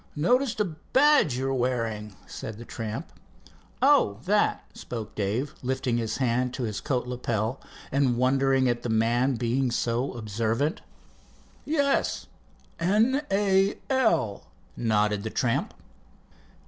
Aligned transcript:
"Noticed 0.15 0.59
a 0.59 0.65
badge 0.65 1.37
you're 1.37 1.53
wearing," 1.53 2.15
said 2.25 2.57
the 2.57 2.65
tramp. 2.65 3.13
"Oh, 3.83 4.17
that?" 4.25 4.63
spoke 4.73 5.13
Dave 5.13 5.53
lifting 5.61 5.97
his 5.97 6.17
hand 6.17 6.55
to 6.55 6.63
his 6.63 6.81
coat 6.81 7.05
lapel, 7.05 7.61
and 7.91 8.17
wondering 8.17 8.67
at 8.67 8.81
the 8.81 8.89
man 8.89 9.35
been 9.35 9.69
so 9.69 10.13
observant. 10.13 10.81
"Yes 11.65 12.25
N. 12.79 13.21
A. 13.29 13.77
L.," 13.91 14.47
nodded 14.75 15.21
the 15.21 15.29
tramp. 15.29 15.71